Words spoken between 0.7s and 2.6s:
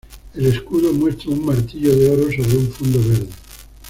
muestra un martillo de oro sobre